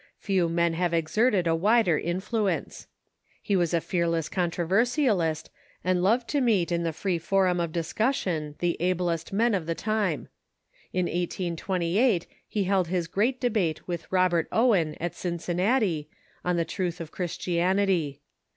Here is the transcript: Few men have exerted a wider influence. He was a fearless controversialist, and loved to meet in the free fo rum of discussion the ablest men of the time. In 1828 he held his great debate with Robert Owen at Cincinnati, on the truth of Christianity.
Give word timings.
Few 0.17 0.49
men 0.49 0.73
have 0.73 0.95
exerted 0.95 1.45
a 1.45 1.53
wider 1.53 1.95
influence. 1.95 2.87
He 3.39 3.55
was 3.55 3.71
a 3.71 3.79
fearless 3.79 4.29
controversialist, 4.29 5.51
and 5.83 6.01
loved 6.01 6.27
to 6.29 6.41
meet 6.41 6.71
in 6.71 6.81
the 6.81 6.91
free 6.91 7.19
fo 7.19 7.41
rum 7.41 7.59
of 7.59 7.71
discussion 7.71 8.55
the 8.57 8.77
ablest 8.79 9.31
men 9.31 9.53
of 9.53 9.67
the 9.67 9.75
time. 9.75 10.27
In 10.91 11.05
1828 11.05 12.25
he 12.47 12.63
held 12.63 12.87
his 12.87 13.05
great 13.05 13.39
debate 13.39 13.87
with 13.87 14.11
Robert 14.11 14.47
Owen 14.51 14.95
at 14.99 15.13
Cincinnati, 15.13 16.09
on 16.43 16.55
the 16.57 16.65
truth 16.65 16.99
of 16.99 17.11
Christianity. 17.11 18.21